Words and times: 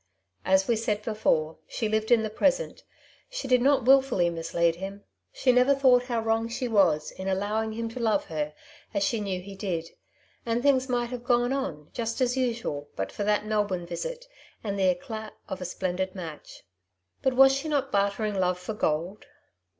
As 0.45 0.67
we 0.67 0.75
said 0.75 1.03
before, 1.03 1.59
she 1.67 1.87
lived 1.87 2.09
in 2.09 2.23
the 2.23 2.31
present; 2.31 2.81
she 3.29 3.47
did 3.47 3.61
not 3.61 3.85
wilfully 3.85 4.31
mislead 4.31 4.77
him, 4.77 5.03
she 5.31 5.51
never 5.51 5.75
thought 5.75 6.01
how 6.05 6.19
wrong 6.21 6.47
she 6.49 6.67
was 6.67 7.11
in 7.11 7.27
allowing 7.27 7.73
him 7.73 7.87
to 7.89 7.99
love 7.99 8.25
her, 8.25 8.55
as 8.95 9.03
she 9.03 9.19
knew 9.19 9.39
he 9.43 9.53
did 9.53 9.85
j 9.85 9.91
and 10.43 10.63
things 10.63 10.89
might 10.89 11.11
have 11.11 11.23
gone 11.23 11.53
on 11.53 11.89
just 11.93 12.19
as 12.19 12.35
usual 12.35 12.89
but 12.95 13.11
for 13.11 13.23
that 13.23 13.45
Melbourne 13.45 13.85
visit, 13.85 14.25
and 14.63 14.79
the 14.79 14.89
eclat 14.89 15.33
of 15.47 15.61
a 15.61 15.65
splendid 15.65 16.15
match. 16.15 16.63
But 17.21 17.35
was 17.35 17.53
she 17.53 17.67
not 17.67 17.91
bartering 17.91 18.33
love 18.33 18.57
for 18.57 18.73
gold 18.73 19.25